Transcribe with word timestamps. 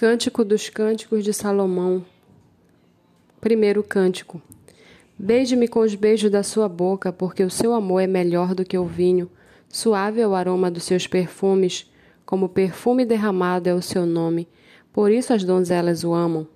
Cântico 0.00 0.44
dos 0.44 0.68
Cânticos 0.68 1.24
de 1.24 1.32
Salomão. 1.32 2.04
Primeiro 3.40 3.82
cântico. 3.82 4.40
Beije-me 5.18 5.66
com 5.66 5.80
os 5.80 5.96
beijos 5.96 6.30
da 6.30 6.44
sua 6.44 6.68
boca, 6.68 7.12
porque 7.12 7.42
o 7.42 7.50
seu 7.50 7.74
amor 7.74 7.98
é 7.98 8.06
melhor 8.06 8.54
do 8.54 8.64
que 8.64 8.78
o 8.78 8.84
vinho. 8.84 9.28
Suave 9.68 10.20
é 10.20 10.28
o 10.28 10.36
aroma 10.36 10.70
dos 10.70 10.84
seus 10.84 11.08
perfumes, 11.08 11.90
como 12.24 12.48
perfume 12.48 13.04
derramado 13.04 13.68
é 13.68 13.74
o 13.74 13.82
seu 13.82 14.06
nome. 14.06 14.46
Por 14.92 15.10
isso 15.10 15.32
as 15.32 15.42
donzelas 15.42 16.04
o 16.04 16.14
amam. 16.14 16.46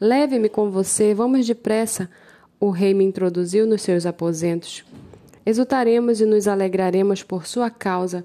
Leve-me 0.00 0.48
com 0.48 0.70
você, 0.70 1.12
vamos 1.12 1.46
depressa. 1.46 2.08
O 2.58 2.70
rei 2.70 2.94
me 2.94 3.04
introduziu 3.04 3.66
nos 3.66 3.82
seus 3.82 4.06
aposentos. 4.06 4.86
Exultaremos 5.44 6.22
e 6.22 6.24
nos 6.24 6.48
alegraremos 6.48 7.22
por 7.22 7.46
sua 7.46 7.68
causa. 7.68 8.24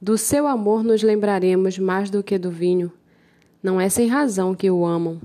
Do 0.00 0.16
seu 0.16 0.46
amor 0.46 0.82
nos 0.82 1.02
lembraremos 1.02 1.78
mais 1.78 2.08
do 2.08 2.22
que 2.22 2.38
do 2.38 2.50
vinho. 2.50 2.90
Não 3.64 3.80
é 3.80 3.88
sem 3.88 4.08
razão 4.08 4.54
que 4.54 4.70
o 4.70 4.84
amam. 4.84 5.18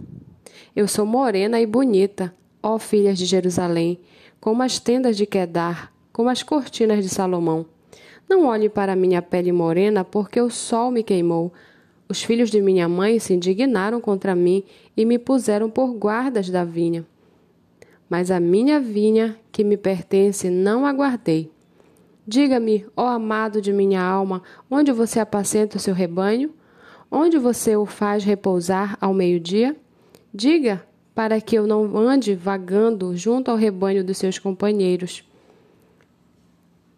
Eu 0.73 0.87
sou 0.87 1.05
morena 1.05 1.59
e 1.59 1.65
bonita, 1.65 2.33
ó 2.63 2.79
filhas 2.79 3.17
de 3.17 3.25
Jerusalém, 3.25 3.99
como 4.39 4.63
as 4.63 4.79
tendas 4.79 5.17
de 5.17 5.25
Quedar, 5.25 5.91
como 6.13 6.29
as 6.29 6.41
cortinas 6.41 7.03
de 7.03 7.09
Salomão. 7.09 7.65
Não 8.29 8.45
olhe 8.45 8.69
para 8.69 8.95
minha 8.95 9.21
pele 9.21 9.51
morena, 9.51 10.05
porque 10.05 10.39
o 10.39 10.49
sol 10.49 10.89
me 10.89 11.03
queimou. 11.03 11.51
Os 12.07 12.23
filhos 12.23 12.49
de 12.49 12.61
minha 12.61 12.87
mãe 12.87 13.19
se 13.19 13.33
indignaram 13.33 13.99
contra 13.99 14.33
mim 14.33 14.63
e 14.95 15.03
me 15.03 15.19
puseram 15.19 15.69
por 15.69 15.93
guardas 15.93 16.49
da 16.49 16.63
vinha. 16.63 17.05
Mas 18.09 18.31
a 18.31 18.39
minha 18.39 18.79
vinha, 18.79 19.37
que 19.51 19.65
me 19.65 19.75
pertence, 19.75 20.49
não 20.49 20.85
aguardei. 20.85 21.51
Diga-me, 22.25 22.85
ó 22.95 23.05
amado 23.05 23.61
de 23.61 23.73
minha 23.73 24.01
alma, 24.01 24.41
onde 24.71 24.93
você 24.93 25.19
apacenta 25.19 25.75
o 25.75 25.79
seu 25.79 25.93
rebanho? 25.93 26.53
Onde 27.11 27.37
você 27.37 27.75
o 27.75 27.85
faz 27.85 28.23
repousar 28.23 28.97
ao 29.01 29.13
meio-dia? 29.13 29.75
Diga, 30.33 30.83
para 31.15 31.41
que 31.41 31.57
eu 31.57 31.65
não 31.65 31.97
ande 31.97 32.35
vagando 32.35 33.17
junto 33.17 33.49
ao 33.49 33.57
rebanho 33.57 34.03
dos 34.03 34.17
seus 34.17 34.37
companheiros. 34.37 35.23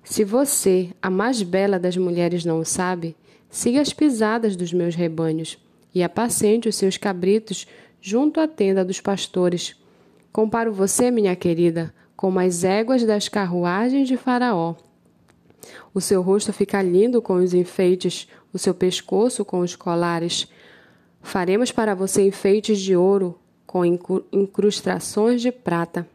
Se 0.04 0.24
você, 0.24 0.90
a 1.02 1.10
mais 1.10 1.42
bela 1.42 1.80
das 1.80 1.96
mulheres, 1.96 2.44
não 2.44 2.60
o 2.60 2.66
sabe, 2.66 3.16
siga 3.50 3.80
as 3.82 3.94
pisadas 3.94 4.56
dos 4.56 4.74
meus 4.74 4.96
rebanhos 4.96 5.58
e 5.96 6.04
apacente 6.04 6.68
os 6.68 6.76
seus 6.76 6.98
cabritos 6.98 7.66
junto 8.02 8.40
à 8.40 8.48
tenda 8.48 8.84
dos 8.84 9.00
pastores. 9.00 9.76
Comparo 10.32 10.74
você, 10.74 11.10
minha 11.10 11.36
querida, 11.36 11.94
com 12.16 12.38
as 12.38 12.64
éguas 12.64 13.06
das 13.06 13.30
carruagens 13.30 14.08
de 14.08 14.18
Faraó. 14.18 14.76
O 15.94 16.02
seu 16.02 16.22
rosto 16.22 16.52
fica 16.52 16.82
lindo 16.82 17.22
com 17.22 17.36
os 17.36 17.54
enfeites, 17.54 18.28
o 18.54 18.58
seu 18.58 18.74
pescoço 18.74 19.44
com 19.46 19.60
os 19.60 19.76
colares. 19.76 20.48
Faremos 21.22 21.72
para 21.72 21.94
você 21.94 22.28
enfeites 22.28 22.80
de 22.80 22.96
ouro 22.96 23.40
com 23.66 23.86
incrustações 23.86 25.42
de 25.42 25.52
prata. 25.52 26.08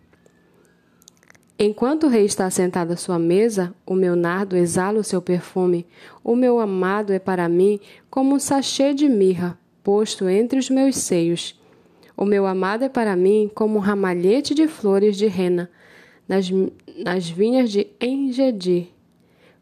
Enquanto 1.58 2.04
o 2.04 2.08
rei 2.08 2.26
está 2.26 2.50
sentado 2.50 2.92
à 2.92 2.96
sua 2.96 3.18
mesa, 3.18 3.74
o 3.86 3.94
meu 3.94 4.14
nardo 4.14 4.56
exala 4.56 4.98
o 4.98 5.04
seu 5.04 5.22
perfume. 5.22 5.86
O 6.22 6.36
meu 6.36 6.60
amado 6.60 7.14
é 7.14 7.18
para 7.18 7.48
mim 7.48 7.80
como 8.10 8.34
um 8.34 8.38
sachê 8.38 8.92
de 8.92 9.08
mirra 9.08 9.58
posto 9.82 10.28
entre 10.28 10.58
os 10.58 10.68
meus 10.68 10.96
seios. 10.96 11.58
O 12.16 12.24
meu 12.24 12.44
amado 12.44 12.82
é 12.82 12.88
para 12.88 13.14
mim 13.14 13.50
como 13.54 13.76
um 13.76 13.80
ramalhete 13.80 14.54
de 14.54 14.66
flores 14.66 15.16
de 15.16 15.28
rena 15.28 15.70
nas, 16.28 16.50
nas 17.04 17.28
vinhas 17.28 17.70
de 17.70 17.86
Engedi. 18.00 18.92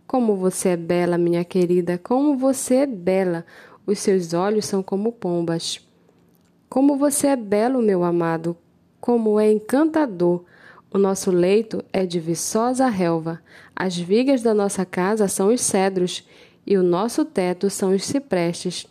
Como 0.07 0.37
você 0.37 0.71
é 0.71 0.77
bela, 0.77 1.17
minha 1.17 1.45
querida, 1.45 1.99
como 1.99 2.37
você 2.37 2.77
é 2.77 2.87
bela. 2.87 3.45
Os 3.87 3.99
seus 3.99 4.33
olhos 4.35 4.67
são 4.67 4.83
como 4.83 5.13
pombas. 5.13 5.81
Como 6.69 6.97
você 6.97 7.29
é 7.29 7.37
belo, 7.37 7.81
meu 7.81 8.05
amado, 8.05 8.57
como 9.01 9.39
é 9.39 9.51
encantador. 9.51 10.45
O 10.93 10.99
nosso 10.99 11.31
leito 11.31 11.85
é 11.93 12.07
de 12.07 12.21
viçosa 12.21 12.87
relva. 12.89 13.41
As 13.75 13.97
vigas 13.97 14.43
da 14.43 14.55
nossa 14.55 14.85
casa 14.85 15.27
são 15.27 15.53
os 15.53 15.61
cedros, 15.61 16.25
e 16.67 16.77
o 16.77 16.83
nosso 16.83 17.25
teto 17.25 17.69
são 17.69 17.95
os 17.95 18.05
ciprestes. 18.05 18.87